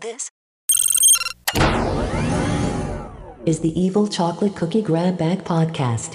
[0.00, 0.30] This
[3.44, 6.14] is the Evil Chocolate Cookie Grab Bag Podcast.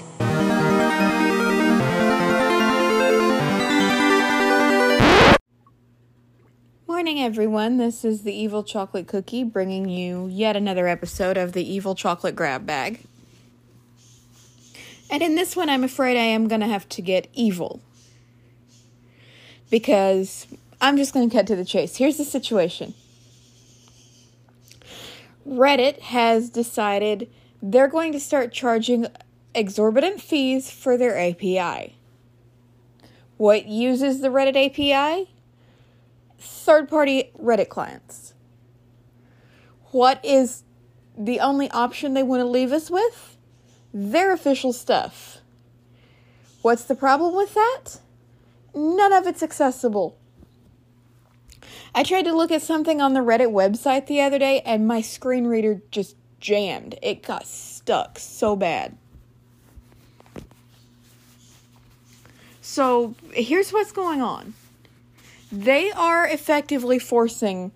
[6.88, 7.76] Morning, everyone.
[7.76, 12.34] This is the Evil Chocolate Cookie bringing you yet another episode of the Evil Chocolate
[12.34, 13.00] Grab Bag.
[15.10, 17.82] And in this one, I'm afraid I am going to have to get evil.
[19.68, 20.46] Because
[20.80, 21.96] I'm just going to cut to the chase.
[21.96, 22.94] Here's the situation
[25.46, 27.30] Reddit has decided
[27.62, 29.06] they're going to start charging
[29.54, 31.96] exorbitant fees for their API.
[33.36, 35.30] What uses the Reddit API?
[36.38, 38.34] Third party Reddit clients.
[39.90, 40.64] What is
[41.16, 43.36] the only option they want to leave us with?
[43.92, 45.38] Their official stuff.
[46.62, 48.00] What's the problem with that?
[48.74, 50.18] None of it's accessible.
[51.94, 55.00] I tried to look at something on the Reddit website the other day and my
[55.00, 56.96] screen reader just jammed.
[57.02, 58.96] It got stuck so bad.
[62.60, 64.54] So here's what's going on
[65.52, 67.70] they are effectively forcing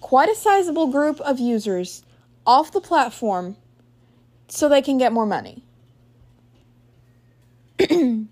[0.00, 2.02] quite a sizable group of users
[2.46, 3.56] off the platform
[4.48, 5.62] so they can get more money.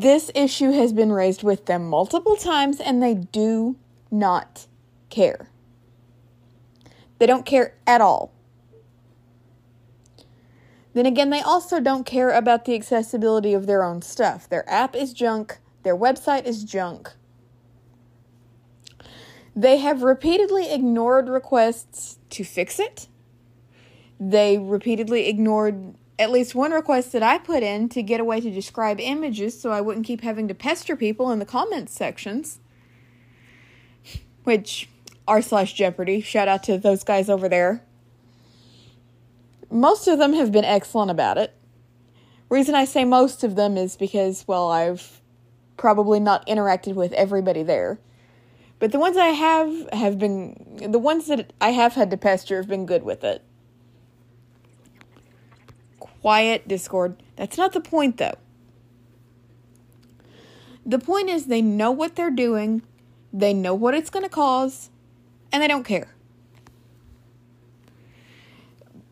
[0.00, 3.76] this issue has been raised with them multiple times and they do
[4.10, 4.66] not
[5.10, 5.50] care.
[7.18, 8.32] They don't care at all.
[10.94, 14.48] Then again, they also don't care about the accessibility of their own stuff.
[14.48, 17.10] Their app is junk, their website is junk.
[19.54, 23.08] They have repeatedly ignored requests to fix it.
[24.20, 28.40] They repeatedly ignored at least one request that I put in to get a way
[28.40, 32.58] to describe images so I wouldn't keep having to pester people in the comments sections.
[34.42, 34.88] Which
[35.26, 36.20] r slash Jeopardy.
[36.20, 37.84] Shout out to those guys over there.
[39.70, 41.54] Most of them have been excellent about it.
[42.48, 45.20] Reason I say most of them is because, well, I've
[45.76, 48.00] probably not interacted with everybody there.
[48.78, 52.56] But the ones I have have been the ones that I have had to pester
[52.56, 53.44] have been good with it
[56.20, 57.22] quiet Discord.
[57.36, 58.36] That's not the point, though.
[60.84, 62.82] The point is, they know what they're doing,
[63.32, 64.90] they know what it's going to cause,
[65.52, 66.14] and they don't care.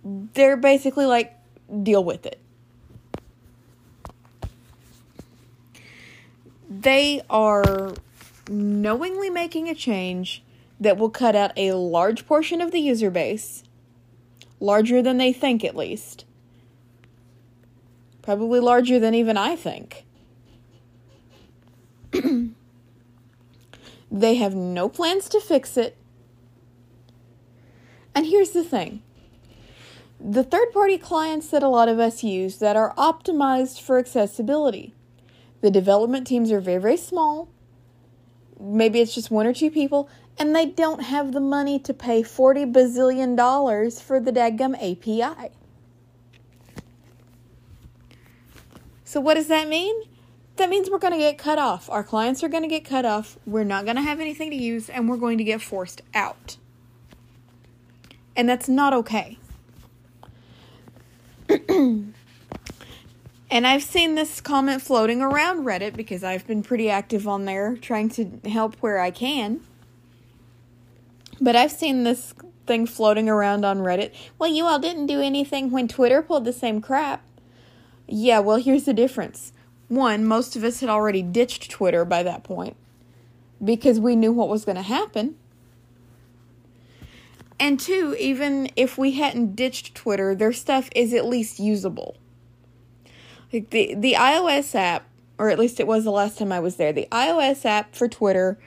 [0.03, 1.35] They're basically like,
[1.83, 2.41] deal with it.
[6.69, 7.95] They are
[8.49, 10.43] knowingly making a change
[10.81, 13.65] that will cut out a large portion of the user base,
[14.61, 16.25] larger than they think at least,
[18.27, 20.05] Probably larger than even I think.
[24.11, 25.97] they have no plans to fix it.
[28.17, 29.05] And here's the thing
[30.19, 34.93] the third party clients that a lot of us use that are optimized for accessibility.
[35.61, 37.49] The development teams are very, very small.
[38.59, 42.25] Maybe it's just one or two people, and they don't have the money to pay
[42.25, 45.53] 40 bazillion dollars for the dadgum API.
[49.07, 49.95] So, what does that mean?
[50.57, 51.89] That means we're going to get cut off.
[51.89, 53.39] Our clients are going to get cut off.
[53.47, 56.57] We're not going to have anything to use, and we're going to get forced out.
[58.35, 59.39] And that's not okay.
[61.49, 62.15] and
[63.51, 68.09] I've seen this comment floating around Reddit because I've been pretty active on there trying
[68.11, 69.61] to help where I can.
[71.41, 72.35] But I've seen this
[72.67, 74.13] thing floating around on Reddit.
[74.37, 77.23] Well, you all didn't do anything when Twitter pulled the same crap.
[78.09, 79.53] Yeah, well, here's the difference.
[79.89, 82.77] One, most of us had already ditched Twitter by that point
[83.65, 85.37] because we knew what was going to happen.
[87.59, 92.17] And two, even if we hadn't ditched Twitter, their stuff is at least usable.
[93.53, 95.07] Like the the iOS app,
[95.39, 98.09] or at least it was the last time I was there, the iOS app for
[98.09, 98.59] Twitter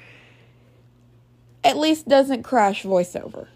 [1.63, 3.47] at least doesn't crash voiceover.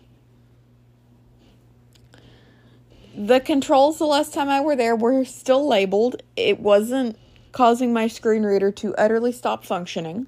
[3.16, 6.24] The controls the last time I were there were still labeled.
[6.36, 7.18] It wasn't
[7.52, 10.28] causing my screen reader to utterly stop functioning.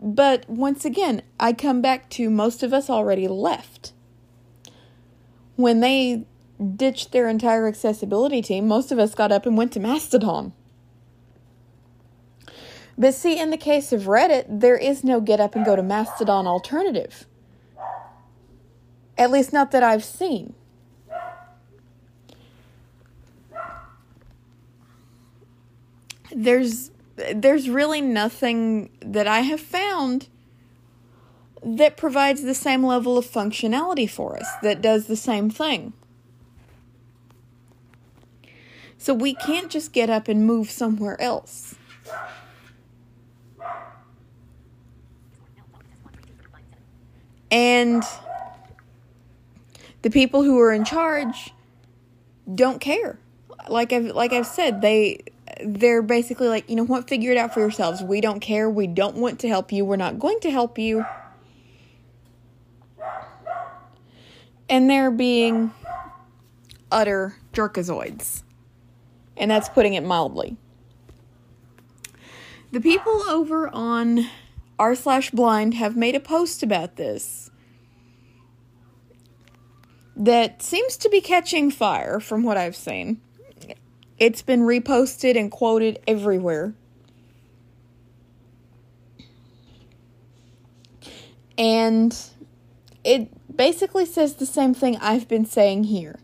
[0.00, 3.92] But once again, I come back to most of us already left.
[5.56, 6.24] When they
[6.76, 10.54] ditched their entire accessibility team, most of us got up and went to Mastodon.
[12.96, 15.82] But see, in the case of Reddit, there is no get up and go to
[15.82, 17.26] Mastodon alternative.
[19.18, 20.54] At least, not that I've seen.
[26.34, 26.92] There's
[27.34, 30.28] there's really nothing that I have found
[31.64, 35.92] that provides the same level of functionality for us, that does the same thing.
[38.98, 41.74] So we can't just get up and move somewhere else.
[47.50, 48.02] And
[50.02, 51.52] the people who are in charge
[52.54, 53.18] don't care.
[53.68, 55.24] Like I've like I've said, they
[55.64, 58.02] they're basically like, you know what, figure it out for yourselves.
[58.02, 58.70] We don't care.
[58.70, 59.84] We don't want to help you.
[59.84, 61.04] We're not going to help you.
[64.68, 65.72] And they're being
[66.92, 68.42] utter jerkazoids.
[69.36, 70.56] And that's putting it mildly.
[72.70, 74.26] The people over on
[74.78, 77.47] r slash blind have made a post about this
[80.18, 83.20] that seems to be catching fire from what I've seen.
[84.18, 86.74] It's been reposted and quoted everywhere.
[91.56, 92.16] And
[93.04, 96.18] it basically says the same thing I've been saying here.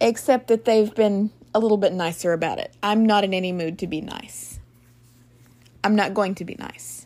[0.00, 2.74] Except that they've been a little bit nicer about it.
[2.82, 4.60] I'm not in any mood to be nice.
[5.84, 7.05] I'm not going to be nice.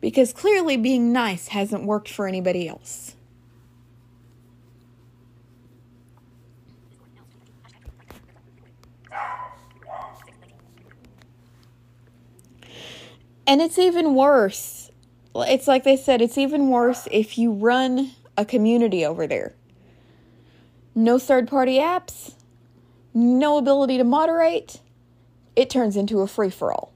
[0.00, 3.14] Because clearly being nice hasn't worked for anybody else.
[13.46, 14.92] And it's even worse.
[15.34, 19.54] It's like they said, it's even worse if you run a community over there.
[20.94, 22.34] No third party apps,
[23.12, 24.80] no ability to moderate.
[25.56, 26.89] It turns into a free for all.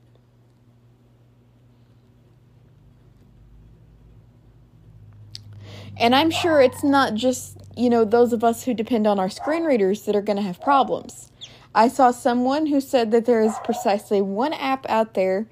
[5.96, 9.30] And I'm sure it's not just, you know, those of us who depend on our
[9.30, 11.30] screen readers that are going to have problems.
[11.74, 15.46] I saw someone who said that there is precisely one app out there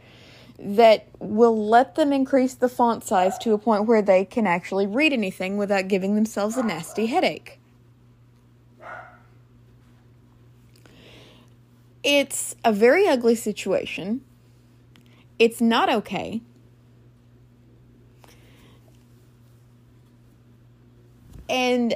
[0.58, 4.86] that will let them increase the font size to a point where they can actually
[4.86, 7.58] read anything without giving themselves a nasty headache.
[12.04, 14.22] It's a very ugly situation.
[15.38, 16.40] It's not okay.
[21.52, 21.94] And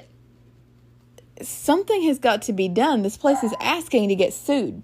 [1.40, 3.02] something has got to be done.
[3.02, 4.82] This place is asking to get sued.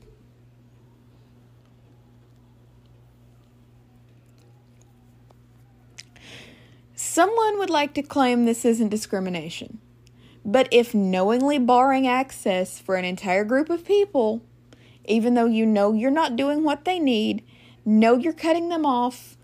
[6.95, 9.79] Someone would like to claim this isn't discrimination.
[10.43, 14.43] But if knowingly barring access for an entire group of people,
[15.05, 17.45] even though you know you're not doing what they need,
[17.85, 19.37] know you're cutting them off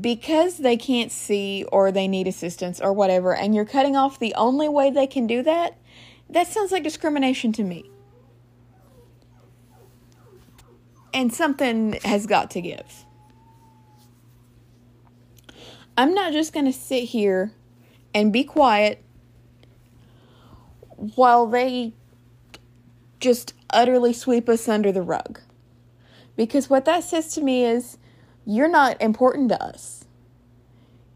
[0.00, 4.34] because they can't see or they need assistance or whatever, and you're cutting off the
[4.34, 5.78] only way they can do that,
[6.28, 7.88] that sounds like discrimination to me.
[11.14, 13.04] And something has got to give.
[15.96, 17.52] I'm not just going to sit here
[18.12, 19.02] and be quiet
[20.96, 21.94] while they
[23.20, 25.40] just utterly sweep us under the rug.
[26.36, 27.96] Because what that says to me is
[28.46, 30.04] you're not important to us.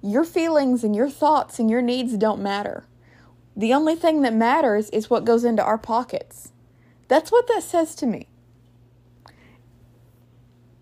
[0.03, 2.85] Your feelings and your thoughts and your needs don't matter.
[3.57, 6.53] The only thing that matters is what goes into our pockets.
[7.09, 8.29] That's what that says to me.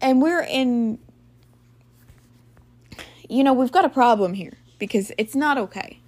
[0.01, 0.99] And we're in
[3.29, 6.01] you know, we've got a problem here because it's not okay.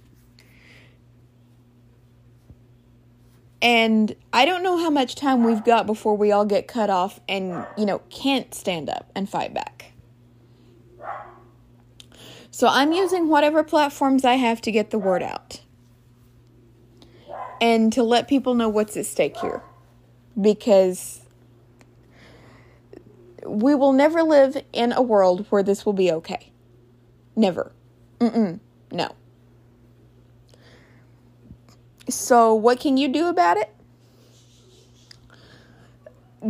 [3.61, 7.19] And I don't know how much time we've got before we all get cut off
[7.29, 9.90] and, you know, can't stand up and fight back.
[12.51, 15.61] So I'm using whatever platforms I have to get the word out
[17.61, 19.61] and to let people know what's at stake here
[20.39, 21.21] because
[23.45, 26.51] we will never live in a world where this will be okay.
[27.35, 27.71] Never.
[28.19, 28.59] Mm-mm.
[28.91, 29.15] No.
[32.09, 33.73] So, what can you do about it?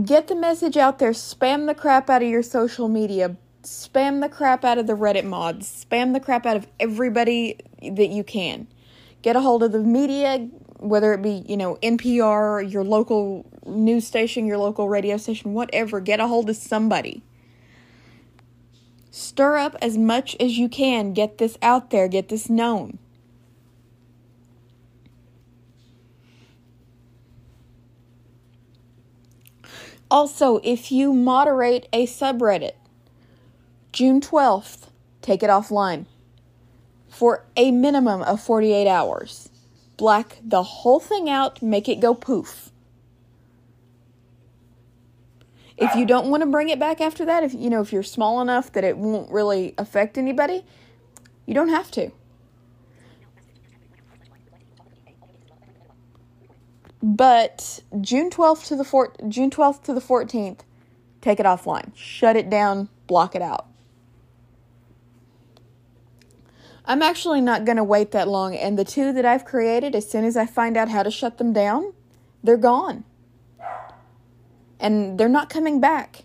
[0.05, 1.11] Get the message out there.
[1.11, 3.35] Spam the crap out of your social media.
[3.63, 5.85] Spam the crap out of the Reddit mods.
[5.85, 8.67] Spam the crap out of everybody that you can.
[9.21, 14.07] Get a hold of the media, whether it be, you know, NPR, your local news
[14.07, 15.99] station, your local radio station, whatever.
[15.99, 17.21] Get a hold of somebody.
[19.11, 21.13] Stir up as much as you can.
[21.13, 22.97] Get this out there, get this known.
[30.09, 32.73] Also, if you moderate a subreddit,
[33.91, 34.87] June 12th,
[35.21, 36.05] take it offline
[37.09, 39.49] for a minimum of 48 hours.
[39.97, 42.71] Black the whole thing out, make it go poof.
[45.77, 48.03] If you don't want to bring it back after that, if you know if you're
[48.03, 50.63] small enough that it won't really affect anybody,
[51.45, 52.11] you don't have to.
[57.03, 60.59] But June 12th to the 4th, June 12th to the 14th,
[61.19, 61.91] take it offline.
[61.95, 63.70] Shut it down, block it out.
[66.85, 70.09] I'm actually not going to wait that long and the two that I've created as
[70.09, 71.93] soon as I find out how to shut them down,
[72.43, 73.03] they're gone.
[74.79, 76.23] And they're not coming back.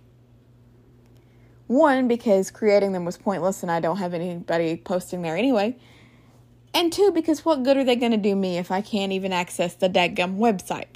[1.67, 5.77] One, because creating them was pointless and I don't have anybody posting there anyway.
[6.73, 9.33] And two, because what good are they going to do me if I can't even
[9.33, 10.87] access the dadgum website?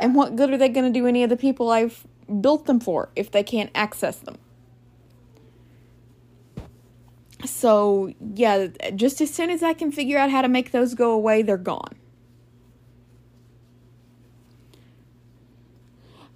[0.00, 2.06] And what good are they going to do any of the people I've
[2.40, 4.36] built them for if they can't access them?
[7.46, 11.12] So, yeah, just as soon as I can figure out how to make those go
[11.12, 11.96] away, they're gone.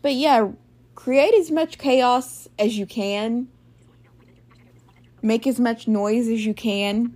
[0.03, 0.51] But yeah,
[0.95, 3.49] create as much chaos as you can.
[5.23, 7.15] Make as much noise as you can.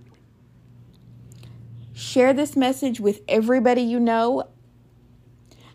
[1.93, 4.49] Share this message with everybody you know.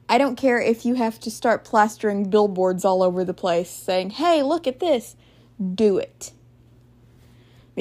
[0.08, 4.10] I don't care if you have to start plastering billboards all over the place saying,
[4.10, 5.16] hey, look at this.
[5.74, 6.32] Do it.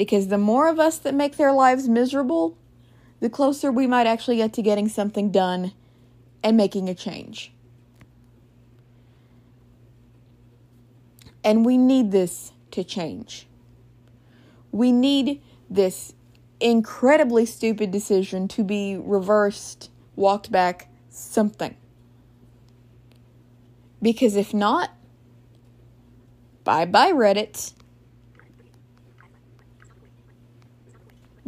[0.00, 2.56] Because the more of us that make their lives miserable,
[3.20, 5.74] the closer we might actually get to getting something done
[6.42, 7.52] and making a change.
[11.44, 13.46] And we need this to change.
[14.72, 16.14] We need this
[16.60, 21.76] incredibly stupid decision to be reversed, walked back, something.
[24.00, 24.92] Because if not,
[26.64, 27.74] bye bye, Reddit.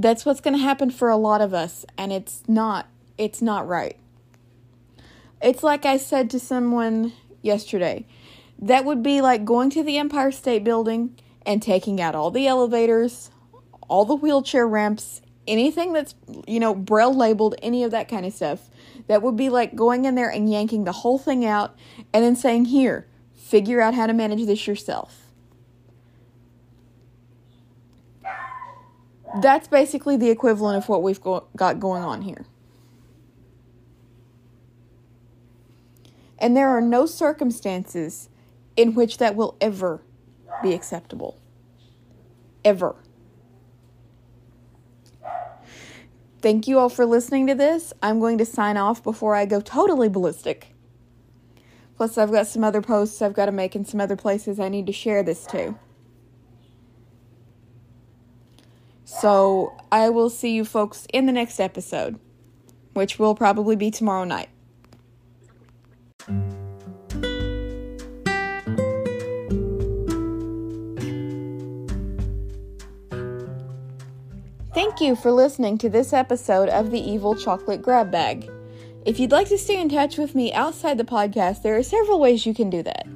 [0.03, 2.89] That's what's going to happen for a lot of us, and it's not.
[3.19, 3.97] It's not right.
[5.41, 8.05] It's like I said to someone yesterday
[8.59, 11.17] that would be like going to the Empire State Building
[11.47, 13.31] and taking out all the elevators,
[13.89, 16.17] all the wheelchair ramps, anything that's,
[16.49, 18.71] you know, braille labeled, any of that kind of stuff.
[19.07, 21.77] That would be like going in there and yanking the whole thing out
[22.13, 23.07] and then saying, Here,
[23.37, 25.22] figure out how to manage this yourself.
[29.41, 32.45] That's basically the equivalent of what we've go- got going on here.
[36.39, 38.29] And there are no circumstances
[38.77, 40.03] in which that will ever
[40.63, 41.39] be acceptable.
[42.65, 42.97] Ever.
[46.41, 47.93] Thank you all for listening to this.
[48.03, 50.75] I'm going to sign off before I go totally ballistic.
[51.97, 54.69] Plus, I've got some other posts I've got to make in some other places I
[54.69, 55.77] need to share this to.
[59.23, 62.19] So, I will see you folks in the next episode,
[62.93, 64.49] which will probably be tomorrow night.
[74.75, 78.51] Thank you for listening to this episode of the Evil Chocolate Grab Bag.
[79.07, 82.19] If you'd like to stay in touch with me outside the podcast, there are several
[82.19, 83.07] ways you can do that.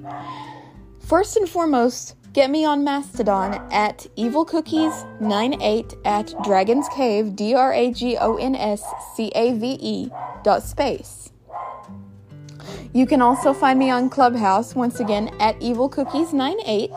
[1.01, 6.87] First and foremost, get me on Mastodon at evilcookies98 at Dragon's
[7.35, 10.11] D R A G O N S C A V E
[10.45, 11.33] dot space.
[12.93, 16.93] You can also find me on Clubhouse, once again, at evilcookies98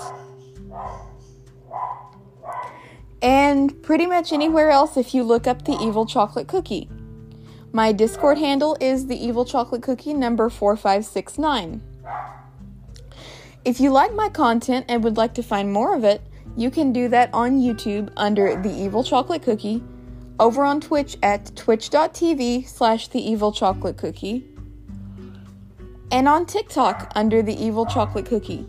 [3.22, 6.90] and pretty much anywhere else if you look up the Evil Chocolate Cookie.
[7.72, 11.82] My Discord handle is the Evil Chocolate Cookie number 4569.
[13.66, 16.22] If you like my content and would like to find more of it,
[16.56, 19.84] you can do that on YouTube under the Evil Chocolate Cookie,
[20.40, 24.46] over on Twitch at twitch.tv slash the Evil Chocolate Cookie,
[26.10, 28.66] and on TikTok under the Evil Chocolate Cookie.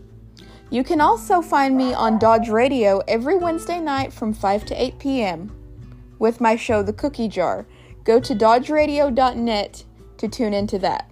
[0.69, 4.99] You can also find me on Dodge Radio every Wednesday night from 5 to 8
[4.99, 5.51] p.m.
[6.19, 7.65] with my show, The Cookie Jar.
[8.03, 9.83] Go to dodgeradio.net
[10.17, 11.10] to tune into that.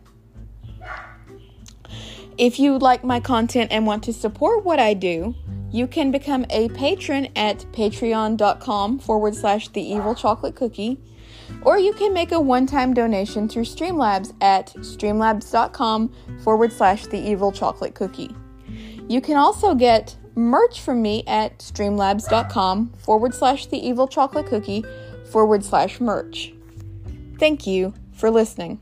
[2.39, 5.35] If you like my content and want to support what I do,
[5.71, 11.01] you can become a patron at patreon.com forward slash the evil chocolate cookie,
[11.63, 17.19] or you can make a one time donation through Streamlabs at streamlabs.com forward slash the
[17.19, 18.33] evil chocolate cookie.
[19.09, 24.85] You can also get merch from me at streamlabs.com forward slash the evil chocolate cookie
[25.29, 26.53] forward slash merch.
[27.37, 28.79] Thank you for listening.